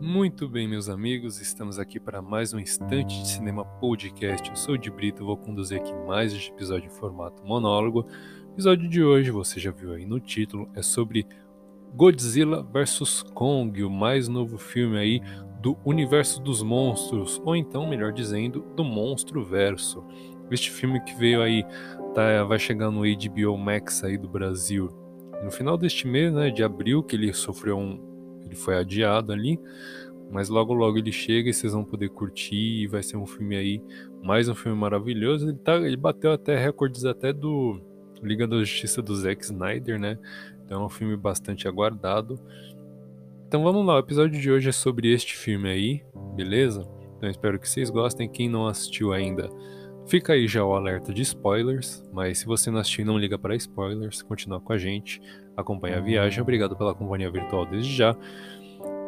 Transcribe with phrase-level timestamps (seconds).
[0.00, 4.48] Muito bem, meus amigos, estamos aqui para mais um Instante de Cinema Podcast.
[4.48, 8.06] Eu sou o de Brito, vou conduzir aqui mais este episódio em formato monólogo.
[8.48, 11.26] O episódio de hoje, você já viu aí no título, é sobre
[11.94, 15.20] Godzilla vs Kong, o mais novo filme aí
[15.60, 20.04] do universo dos monstros, ou então, melhor dizendo, do monstro verso.
[20.50, 21.64] Este filme que veio aí,
[22.14, 25.00] tá, vai chegar no HBO Max aí do Brasil
[25.42, 27.98] no final deste mês, né, de abril, que ele sofreu um,
[28.44, 29.58] ele foi adiado ali,
[30.30, 33.56] mas logo logo ele chega e vocês vão poder curtir e vai ser um filme
[33.56, 33.82] aí,
[34.22, 35.48] mais um filme maravilhoso.
[35.48, 37.80] Ele, tá, ele bateu até recordes até do
[38.22, 40.18] Liga da Justiça do Zack Snyder, né?
[40.64, 42.38] Então é um filme bastante aguardado.
[43.48, 46.04] Então vamos lá, o episódio de hoje é sobre este filme aí,
[46.36, 46.86] beleza?
[47.16, 48.28] Então espero que vocês gostem.
[48.28, 49.48] Quem não assistiu ainda,
[50.10, 52.02] fica aí já o alerta de spoilers.
[52.12, 54.22] Mas se você não assistiu, não liga para spoilers.
[54.22, 55.22] Continua com a gente,
[55.56, 56.42] acompanha a viagem.
[56.42, 58.16] Obrigado pela companhia virtual desde já.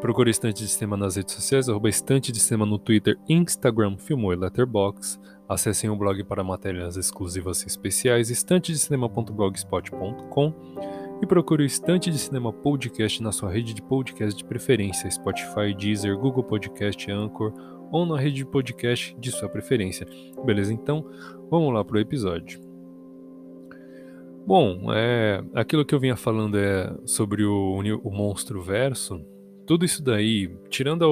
[0.01, 4.33] Procure Estante de Cinema nas redes sociais, arroba Estante de Cinema no Twitter, Instagram, Filmou
[4.33, 5.21] e Letterboxd.
[5.49, 10.55] Acessem o blog para matérias exclusivas e especiais, estantedecinema.blogspot.com
[11.23, 15.73] e procure o Estante de Cinema Podcast na sua rede de podcast de preferência, Spotify,
[15.77, 17.53] Deezer, Google Podcast, Anchor
[17.93, 20.07] ou na rede de podcast de sua preferência.
[20.45, 20.73] Beleza?
[20.73, 21.07] Então,
[21.51, 22.59] vamos lá para o episódio.
[24.47, 29.25] Bom, é, aquilo que eu vinha falando é sobre o, o monstro verso.
[29.67, 31.05] Tudo isso daí, tirando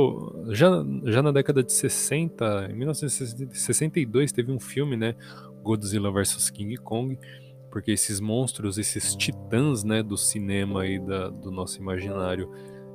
[0.49, 5.15] a, já, já na década de 60, em 1962 teve um filme, né,
[5.63, 7.17] Godzilla vs King Kong,
[7.71, 12.51] porque esses monstros, esses titãs, né, do cinema e da, do nosso imaginário,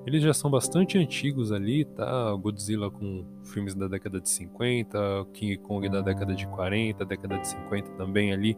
[0.06, 2.31] eles já são bastante antigos ali, tá?
[2.36, 7.47] Godzilla com filmes da década de 50, King Kong da década de 40, década de
[7.47, 8.56] 50 também ali,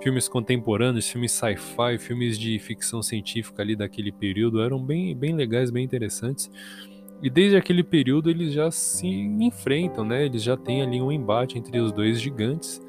[0.00, 5.70] filmes contemporâneos, filmes sci-fi, filmes de ficção científica ali daquele período eram bem, bem legais,
[5.70, 6.48] bem interessantes.
[7.20, 10.26] E desde aquele período eles já se enfrentam, né?
[10.26, 12.80] Eles já têm ali um embate entre os dois gigantes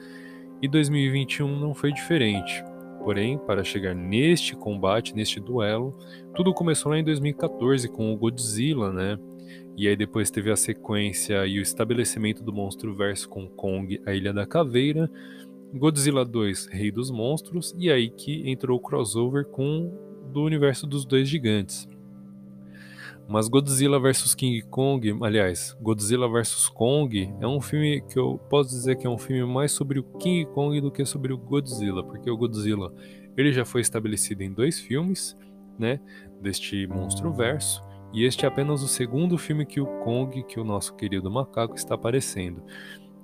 [0.61, 2.63] e 2021 não foi diferente.
[3.05, 5.95] Porém, para chegar neste combate, neste duelo,
[6.33, 9.15] tudo começou lá em 2014 com o Godzilla, né?
[9.77, 14.13] E aí depois teve a sequência e o estabelecimento do monstro verso com Kong, a
[14.15, 15.07] Ilha da Caveira,
[15.71, 19.93] Godzilla 2, Rei dos Monstros, e aí que entrou o crossover com
[20.33, 21.87] do universo dos dois gigantes.
[23.27, 28.69] Mas Godzilla vs King Kong, aliás, Godzilla vs Kong é um filme que eu posso
[28.69, 32.03] dizer que é um filme mais sobre o King Kong do que sobre o Godzilla,
[32.03, 32.93] porque o Godzilla
[33.35, 35.35] ele já foi estabelecido em dois filmes,
[35.77, 35.99] né,
[36.39, 37.83] deste monstro verso,
[38.13, 41.75] e este é apenas o segundo filme que o Kong, que o nosso querido macaco
[41.75, 42.63] está aparecendo.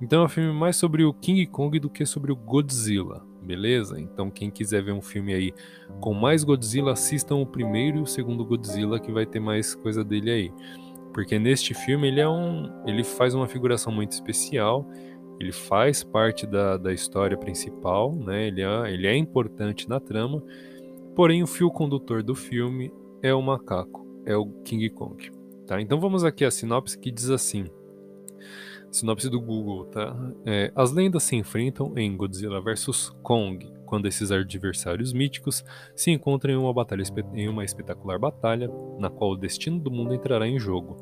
[0.02, 4.00] Então é um filme mais sobre o King Kong do que sobre o Godzilla beleza?
[4.00, 5.54] Então quem quiser ver um filme aí
[6.00, 10.04] com mais Godzilla, assistam o primeiro e o segundo Godzilla que vai ter mais coisa
[10.04, 10.54] dele aí.
[11.14, 14.88] Porque neste filme ele é um, ele faz uma figuração muito especial,
[15.40, 18.48] ele faz parte da, da história principal, né?
[18.48, 20.42] Ele é, ele é importante na trama,
[21.16, 25.32] porém o fio condutor do filme é o macaco, é o King Kong,
[25.66, 25.82] tá?
[25.82, 27.66] Então vamos aqui a sinopse que diz assim:
[28.92, 30.16] Sinopse do Google, tá?
[30.46, 35.64] É, as lendas se enfrentam em Godzilla vs Kong, quando esses adversários míticos
[35.96, 37.04] se encontram em uma, batalha,
[37.34, 38.70] em uma espetacular batalha,
[39.00, 40.98] na qual o destino do mundo entrará em jogo.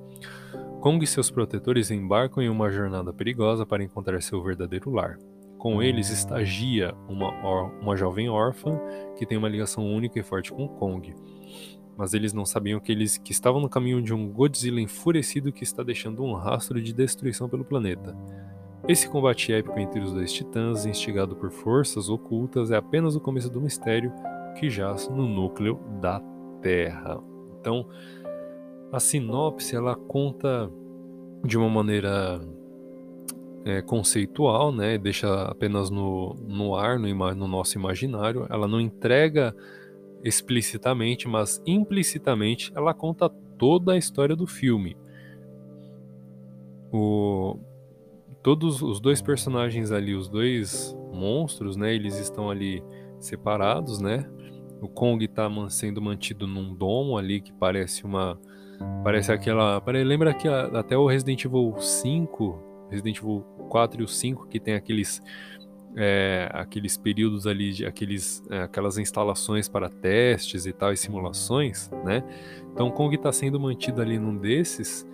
[0.82, 5.18] Kong e seus protetores embarcam em uma jornada perigosa para encontrar seu verdadeiro lar.
[5.58, 7.32] Com eles estagia uma,
[7.82, 8.80] uma jovem órfã
[9.18, 11.14] que tem uma ligação única e forte com Kong
[12.00, 15.66] mas eles não sabiam que eles que estavam no caminho de um Godzilla enfurecido que
[15.66, 18.16] está deixando um rastro de destruição pelo planeta.
[18.88, 23.50] Esse combate épico entre os dois titãs, instigado por forças ocultas, é apenas o começo
[23.50, 24.14] do mistério
[24.58, 26.22] que jaz no núcleo da
[26.62, 27.22] Terra.
[27.59, 27.86] Então,
[28.94, 30.72] a sinopse ela conta
[31.44, 32.40] de uma maneira
[33.66, 34.98] é, conceitual, né?
[34.98, 38.48] Deixa apenas no, no ar, no, no nosso imaginário.
[38.50, 39.54] Ela não entrega
[40.24, 44.98] explicitamente, mas implicitamente ela conta toda a história do filme.
[46.92, 47.58] O,
[48.42, 52.84] todos os dois personagens ali, os dois monstros, né, eles estão ali
[53.20, 54.30] separados, né?
[54.82, 58.40] O Kong está sendo mantido num domo ali que parece uma
[59.04, 64.48] parece aquela, lembra que até o Resident Evil 5, Resident Evil 4 e o 5
[64.48, 65.22] que tem aqueles
[65.96, 71.90] é, aqueles períodos ali, de, aqueles, é, aquelas instalações para testes e tal, e simulações,
[72.06, 72.24] né?
[72.74, 75.08] Então Kong está sendo mantido ali num desses,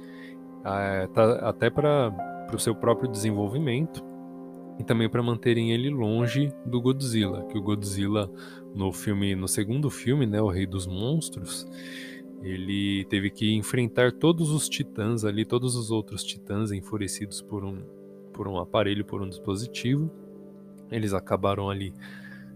[0.65, 2.13] é, tá, até para
[2.53, 4.03] o seu próprio desenvolvimento.
[4.77, 8.29] e também para manterem ele longe do Godzilla, que o Godzilla
[8.73, 11.65] no filme, no segundo filme, né, o Rei dos Monstros,
[12.43, 17.81] ele teve que enfrentar todos os titãs ali, todos os outros titãs enfurecidos por um
[18.33, 20.11] por um aparelho, por um dispositivo.
[20.91, 21.93] Eles acabaram ali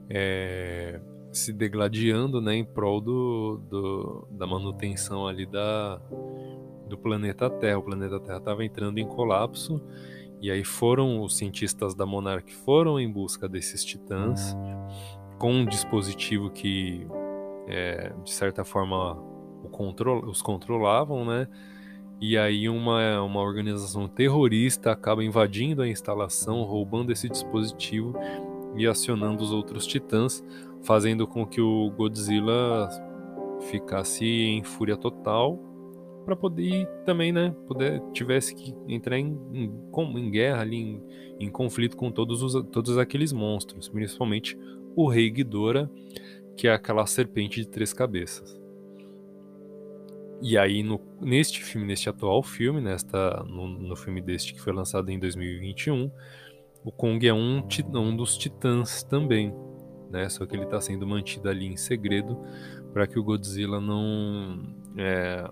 [0.10, 1.00] é,
[1.32, 6.02] se degladiando, né, em prol do, do, da manutenção ali da
[6.88, 7.78] do planeta Terra.
[7.78, 9.82] O planeta Terra estava entrando em colapso
[10.42, 14.58] e aí foram os cientistas da Monarch foram em busca desses titãs
[15.38, 17.08] com um dispositivo que,
[17.68, 19.16] é, de certa forma,
[19.72, 21.48] control, os controlavam, né?
[22.22, 28.14] E aí uma, uma organização terrorista acaba invadindo a instalação, roubando esse dispositivo
[28.76, 30.44] e acionando os outros titãs,
[30.84, 32.90] fazendo com que o Godzilla
[33.70, 35.60] ficasse em fúria total
[36.26, 39.72] para poder também, né, poder tivesse que entrar em, em,
[40.18, 41.04] em guerra ali, em,
[41.40, 44.58] em, conflito com todos os, todos aqueles monstros, principalmente
[44.96, 45.90] o Rei Ghidorah,
[46.56, 48.60] que é aquela serpente de três cabeças.
[50.42, 54.72] E aí no, neste filme, neste atual filme, nesta no, no filme deste que foi
[54.74, 56.10] lançado em 2021,
[56.84, 57.62] o Kong é um,
[57.96, 59.54] um dos titãs também,
[60.10, 60.30] né?
[60.30, 62.40] Só que ele está sendo mantido ali em segredo
[62.94, 64.64] para que o Godzilla não
[64.98, 65.50] é,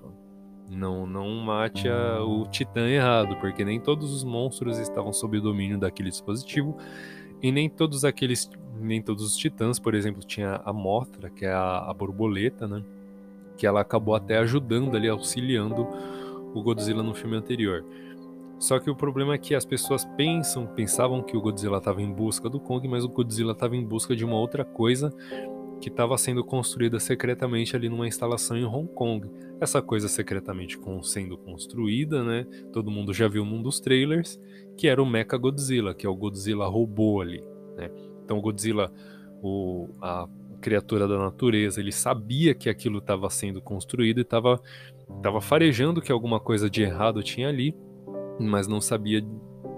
[0.70, 5.42] não, não mate a, o titã errado, porque nem todos os monstros estavam sob o
[5.42, 6.78] domínio daquele dispositivo
[7.42, 8.50] e nem todos aqueles,
[8.80, 12.84] nem todos os titãs, por exemplo, tinha a Mothra, que é a, a borboleta, né?
[13.58, 15.88] Que ela acabou até ajudando ali, auxiliando
[16.54, 17.84] o Godzilla no filme anterior.
[18.60, 22.12] Só que o problema é que as pessoas pensam, pensavam que o Godzilla estava em
[22.12, 25.14] busca do Kong, mas o Godzilla estava em busca de uma outra coisa
[25.80, 29.30] que estava sendo construída secretamente ali numa instalação em Hong Kong.
[29.62, 32.46] Essa coisa secretamente sendo construída, né?
[32.74, 34.40] Todo mundo já viu num dos trailers,
[34.76, 37.44] que era o Mecha Godzilla, que é o Godzilla robô ali,
[37.76, 37.92] né?
[38.24, 38.92] Então o Godzilla,
[39.42, 40.28] o, a
[40.68, 44.60] criatura da natureza, ele sabia que aquilo estava sendo construído e estava
[45.24, 47.74] tava farejando que alguma coisa de errado tinha ali,
[48.38, 49.26] mas não sabia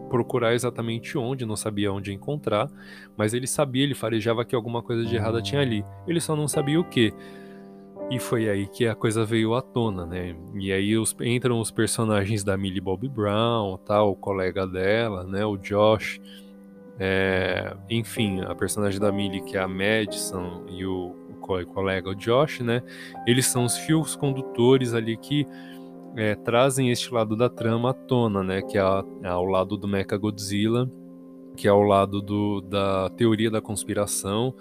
[0.09, 2.67] procurar exatamente onde, não sabia onde encontrar,
[3.15, 5.85] mas ele sabia, ele farejava que alguma coisa de errada tinha ali.
[6.07, 7.13] Ele só não sabia o que.
[8.09, 10.35] E foi aí que a coisa veio à tona, né?
[10.55, 15.45] E aí os, entram os personagens da Millie Bobby Brown, tal, o colega dela, né?
[15.45, 16.19] O Josh.
[16.99, 22.15] É, enfim, a personagem da Millie, que é a Madison, e o, o colega, o
[22.15, 22.83] Josh, né?
[23.25, 25.47] Eles são os fios condutores ali que
[26.15, 28.61] é, trazem este lado da trama à tona, né?
[28.61, 28.81] Que é,
[29.23, 30.91] é ao lado do Mecha Godzilla,
[31.55, 34.53] que é ao lado do, da teoria da conspiração,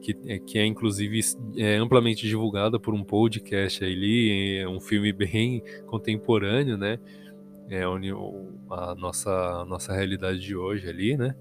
[0.00, 1.20] que, é, que é inclusive
[1.56, 6.98] é, amplamente divulgada por um podcast ali, é um filme bem contemporâneo, né?
[7.68, 11.34] É a nossa, a nossa realidade de hoje ali, né?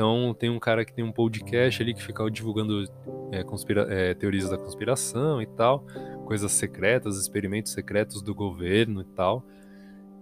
[0.00, 2.90] Então tem um cara que tem um podcast ali que fica divulgando
[3.30, 5.84] é, conspira é, teorias da conspiração e tal,
[6.24, 9.44] coisas secretas, experimentos secretos do governo e tal.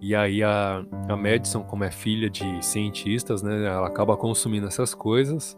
[0.00, 4.94] E aí a, a Madison, como é filha de cientistas, né, ela acaba consumindo essas
[4.94, 5.56] coisas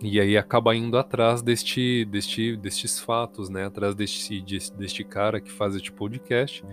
[0.00, 5.50] e aí acaba indo atrás deste, deste, destes fatos, né, atrás deste, deste cara que
[5.50, 6.64] faz este podcast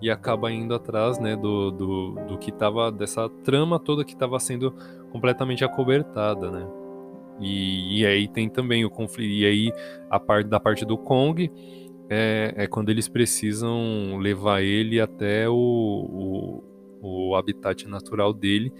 [0.00, 4.40] e acaba indo atrás, né, do, do, do que tava, dessa trama toda que estava
[4.40, 4.74] sendo
[5.10, 6.66] completamente acobertada, né.
[7.40, 9.72] E, e, aí tem também o conflito, e aí
[10.10, 11.50] a parte da parte do Kong
[12.10, 15.54] é, é quando eles precisam levar ele até o,
[17.00, 18.70] o, o habitat natural dele,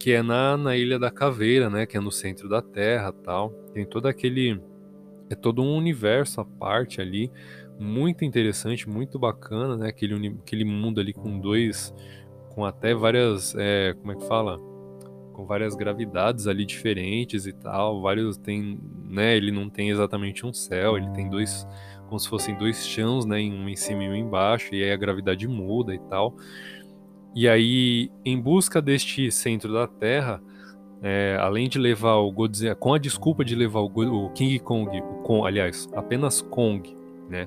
[0.00, 3.50] que é na, na Ilha da Caveira, né, que é no centro da Terra, tal.
[3.74, 4.58] Tem todo aquele
[5.30, 7.30] é todo um universo à parte ali,
[7.78, 9.88] muito interessante, muito bacana, né?
[9.88, 11.94] Aquele, aquele mundo ali com dois,
[12.54, 14.58] com até várias, é, como é que fala?
[15.38, 18.02] Com várias gravidades ali diferentes e tal.
[18.02, 18.76] Vários tem,
[19.08, 19.36] né?
[19.36, 21.64] Ele não tem exatamente um céu, ele tem dois,
[22.08, 23.36] como se fossem dois chãos, né?
[23.36, 26.34] Um em cima e um embaixo, e aí a gravidade muda e tal.
[27.36, 30.42] E aí, em busca deste centro da Terra,
[31.00, 35.00] é, além de levar o Godzilla, com a desculpa de levar o, o King Kong,
[35.00, 36.96] o Kong, aliás, apenas Kong,
[37.28, 37.46] né,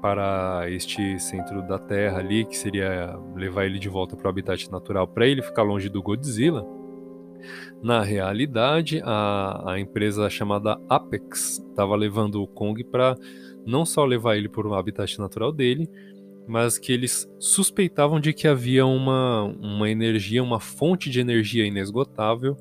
[0.00, 4.70] para este centro da Terra ali, que seria levar ele de volta para o habitat
[4.70, 6.64] natural, para ele ficar longe do Godzilla.
[7.82, 13.16] Na realidade, a, a empresa chamada Apex estava levando o Kong para
[13.66, 15.88] não só levar ele para o habitat natural dele,
[16.46, 22.56] mas que eles suspeitavam de que havia uma, uma energia, uma fonte de energia inesgotável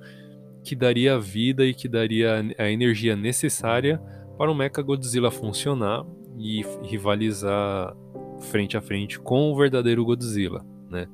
[0.63, 4.01] que daria vida e que daria a energia necessária
[4.37, 6.05] para o Mecha Godzilla funcionar
[6.37, 7.95] e rivalizar
[8.39, 11.07] frente a frente com o verdadeiro Godzilla, né?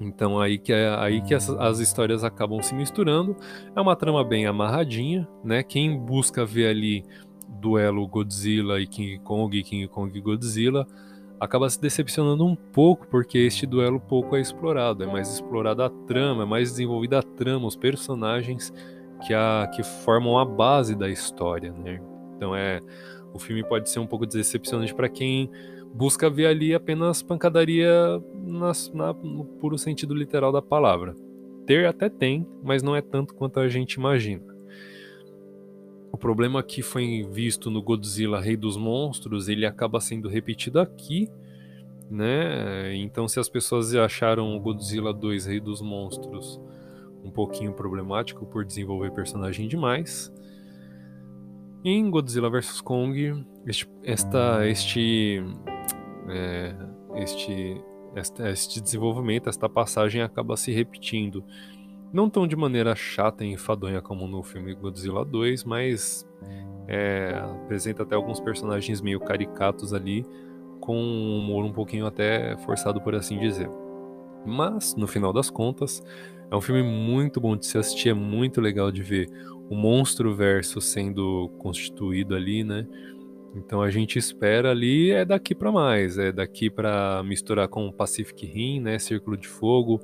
[0.00, 3.36] Então aí que, é, aí que as, as, histórias acabam se misturando.
[3.76, 5.62] É uma trama bem amarradinha, né?
[5.62, 7.04] Quem busca ver ali
[7.46, 10.86] duelo Godzilla e King Kong, King Kong e Godzilla,
[11.38, 15.04] acaba se decepcionando um pouco porque este duelo pouco é explorado.
[15.04, 18.72] É mais explorada a trama, é mais desenvolvida a trama, os personagens
[19.26, 22.00] que, a, que formam a base da história, né?
[22.36, 22.80] Então é
[23.32, 25.50] o filme pode ser um pouco decepcionante para quem
[25.92, 27.90] busca ver ali apenas pancadaria
[28.34, 31.14] nas, na, no puro sentido literal da palavra.
[31.66, 34.42] Ter até tem, mas não é tanto quanto a gente imagina.
[36.12, 41.30] O problema que foi visto no Godzilla Rei dos Monstros, ele acaba sendo repetido aqui,
[42.10, 42.94] né?
[42.96, 46.60] Então se as pessoas acharam o Godzilla 2 Rei dos Monstros
[47.22, 50.32] um pouquinho problemático por desenvolver personagem demais,
[51.84, 55.42] em Godzilla vs Kong, este, esta, este
[56.30, 56.74] é,
[57.16, 57.82] este,
[58.46, 61.44] este, desenvolvimento, esta passagem acaba se repetindo.
[62.12, 66.26] Não tão de maneira chata e enfadonha como no filme Godzilla 2, mas
[66.88, 70.26] é, apresenta até alguns personagens meio caricatos ali,
[70.80, 73.70] com um humor um pouquinho até forçado, por assim dizer.
[74.44, 76.02] Mas, no final das contas,
[76.50, 79.28] é um filme muito bom de se assistir, é muito legal de ver
[79.70, 82.86] o monstro verso sendo constituído ali, né?
[83.54, 87.92] Então a gente espera ali é daqui para mais, é daqui para misturar com o
[87.92, 90.00] Pacific Rim, né, Círculo de Fogo,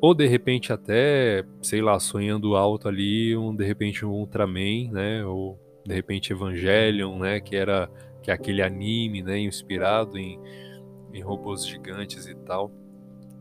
[0.00, 5.24] ou de repente até, sei lá, sonhando alto ali, um de repente um Ultraman, né,
[5.24, 7.90] ou de repente Evangelion, né, que era
[8.22, 10.38] que é aquele anime, né, inspirado em,
[11.12, 12.70] em robôs gigantes e tal.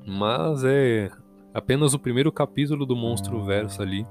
[0.06, 1.12] Mas é
[1.54, 4.06] apenas o primeiro capítulo do Monstro Verso ali.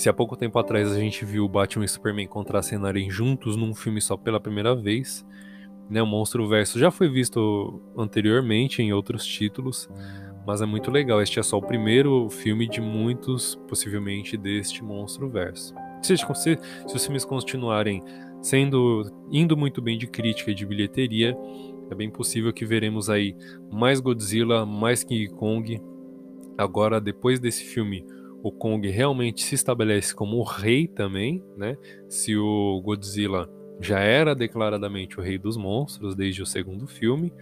[0.00, 4.00] Se há pouco tempo atrás a gente viu Batman e Superman contracenarem juntos num filme
[4.00, 5.26] só pela primeira vez,
[5.90, 9.90] né, o Monstro Verso já foi visto anteriormente em outros títulos,
[10.46, 11.20] mas é muito legal.
[11.20, 15.74] Este é só o primeiro filme de muitos, possivelmente, deste Monstro Verso.
[16.00, 18.02] Se, se, se os filmes continuarem
[18.40, 21.36] sendo indo muito bem de crítica e de bilheteria,
[21.90, 23.36] é bem possível que veremos aí
[23.70, 25.78] mais Godzilla, mais King Kong.
[26.56, 28.02] Agora, depois desse filme,
[28.42, 31.76] o Kong realmente se estabelece como o rei também, né?
[32.08, 33.48] Se o Godzilla
[33.80, 37.32] já era declaradamente o rei dos monstros desde o segundo filme,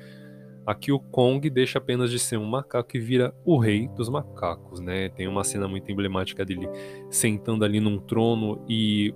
[0.67, 4.81] aqui o Kong deixa apenas de ser um macaco e vira o rei dos macacos,
[4.81, 5.09] né?
[5.09, 6.69] Tem uma cena muito emblemática dele
[7.11, 9.15] sentando ali num trono e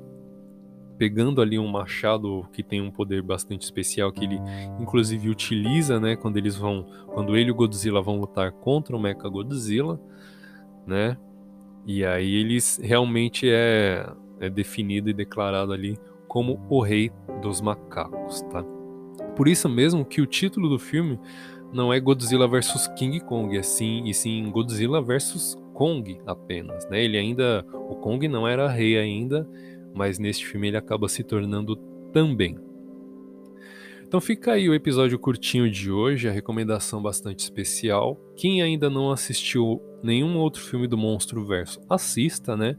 [0.99, 4.41] pegando ali um machado que tem um poder bastante especial que ele
[4.79, 9.01] inclusive utiliza, né, quando eles vão, quando ele e o Godzilla vão lutar contra o
[9.01, 10.01] Mecha Godzilla,
[10.87, 11.17] né?
[11.87, 14.09] E aí eles realmente é,
[14.41, 15.99] é definido e declarado ali
[16.29, 17.11] como o rei
[17.41, 18.65] dos macacos, tá?
[19.37, 21.19] Por isso mesmo que o título do filme
[21.73, 27.03] não é Godzilla vs King Kong, é sim, e sim Godzilla vs Kong apenas, né?
[27.03, 29.49] Ele ainda, o Kong não era rei ainda,
[29.95, 31.77] mas neste filme ele acaba se tornando
[32.13, 32.59] também.
[34.13, 38.21] Então fica aí o episódio curtinho de hoje, a recomendação bastante especial.
[38.37, 42.77] Quem ainda não assistiu nenhum outro filme do Monstro Verso, assista, né?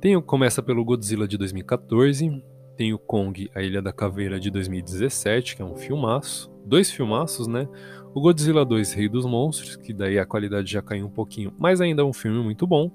[0.00, 2.42] Tem, começa pelo Godzilla de 2014,
[2.78, 6.50] tem o Kong, a Ilha da Caveira de 2017, que é um filmaço.
[6.64, 7.68] Dois filmaços, né?
[8.14, 11.82] O Godzilla 2, Rei dos Monstros, que daí a qualidade já caiu um pouquinho, mas
[11.82, 12.90] ainda é um filme muito bom,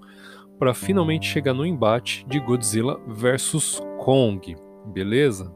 [0.57, 4.55] para finalmente chegar no embate de Godzilla versus Kong,
[4.91, 5.53] beleza?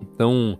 [0.00, 0.58] Então,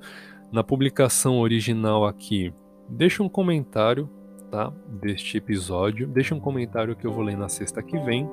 [0.54, 2.54] na publicação original aqui,
[2.88, 4.08] deixa um comentário,
[4.52, 4.72] tá?
[4.86, 6.06] Deste episódio.
[6.06, 8.30] Deixa um comentário que eu vou ler na sexta que vem.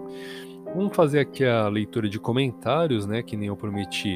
[0.75, 3.23] Vamos fazer aqui a leitura de comentários, né?
[3.23, 4.15] Que nem eu prometi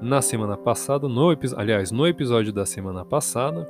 [0.00, 3.68] na semana passada, no aliás, no episódio da semana passada.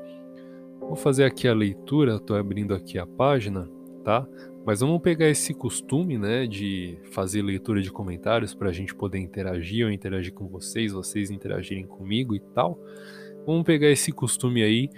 [0.78, 3.68] Vou fazer aqui a leitura, estou abrindo aqui a página,
[4.04, 4.24] tá?
[4.64, 9.18] Mas vamos pegar esse costume, né, de fazer leitura de comentários para a gente poder
[9.18, 12.78] interagir, eu interagir com vocês, vocês interagirem comigo e tal.
[13.46, 14.88] Vamos pegar esse costume aí,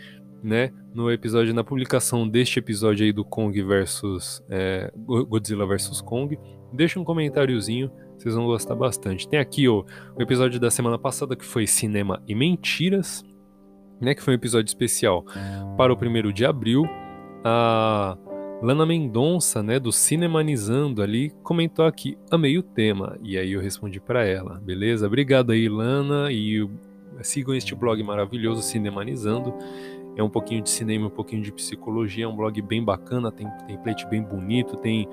[0.42, 0.70] né?
[0.94, 6.38] No episódio, na publicação deste episódio aí do Kong versus é, Godzilla versus Kong,
[6.72, 9.28] deixa um comentáriozinho, vocês vão gostar bastante.
[9.28, 9.84] Tem aqui ó,
[10.16, 13.24] o episódio da semana passada que foi Cinema e Mentiras,
[14.00, 14.14] né?
[14.14, 15.24] Que foi um episódio especial
[15.76, 16.84] para o primeiro de abril.
[17.42, 18.16] A
[18.62, 23.18] Lana Mendonça, né, do Cinemanizando ali, comentou aqui, amei o tema.
[23.22, 25.06] E aí eu respondi para ela, beleza?
[25.06, 26.66] Obrigado aí, Lana, e
[27.22, 29.54] sigam este blog maravilhoso, Cinemanizando.
[30.16, 33.48] É um pouquinho de cinema, um pouquinho de psicologia, é um blog bem bacana, tem
[33.66, 35.08] template bem bonito, tem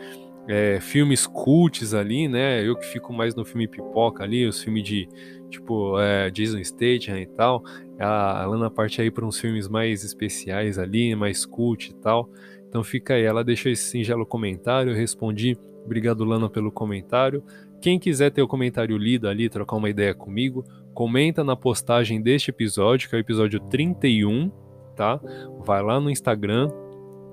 [0.48, 2.66] é, filmes cults ali, né?
[2.66, 5.08] Eu que fico mais no filme pipoca ali, os filmes de
[5.50, 7.64] tipo é, Jason Statham e tal.
[8.00, 12.30] A Lana parte aí para uns filmes mais especiais ali, mais cult e tal.
[12.68, 15.58] Então fica aí, ela deixou esse singelo comentário, eu respondi.
[15.84, 17.44] Obrigado, Lana, pelo comentário.
[17.82, 22.50] Quem quiser ter o comentário lido ali, trocar uma ideia comigo, comenta na postagem deste
[22.50, 24.52] episódio, que é o episódio 31,
[24.96, 25.20] tá?
[25.66, 26.70] Vai lá no Instagram,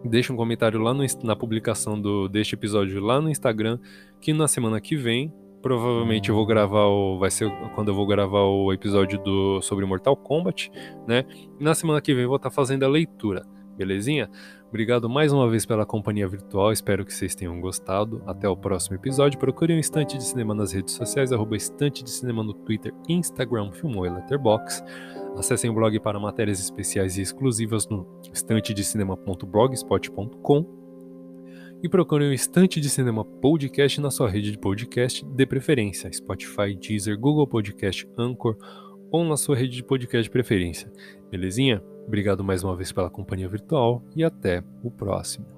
[0.04, 3.78] deixa um comentário lá no, na publicação do, deste episódio lá no Instagram,
[4.20, 7.18] que na semana que vem, provavelmente eu vou gravar o.
[7.18, 10.70] Vai ser quando eu vou gravar o episódio do, sobre Mortal Kombat,
[11.06, 11.24] né?
[11.58, 13.44] E na semana que vem eu vou estar fazendo a leitura,
[13.76, 14.30] belezinha?
[14.68, 18.22] Obrigado mais uma vez pela companhia virtual, espero que vocês tenham gostado.
[18.26, 19.38] Até o próximo episódio.
[19.38, 23.72] Procure um Estante de Cinema nas redes sociais, arroba Estante de Cinema no Twitter, Instagram,
[23.72, 24.84] Filmou e Letterboxd.
[25.36, 30.78] Acessem o blog para matérias especiais e exclusivas no estantedecinema.blogspot.com
[31.82, 36.74] e procure um Estante de Cinema Podcast na sua rede de podcast de preferência, Spotify,
[36.74, 38.56] Deezer, Google Podcast, Anchor
[39.10, 40.90] ou na sua rede de podcast de preferência.
[41.30, 41.82] Belezinha?
[42.06, 45.57] Obrigado mais uma vez pela companhia virtual e até o próximo.